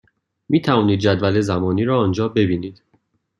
[0.49, 2.81] می توانید جدول زمانی را آنجا ببینید.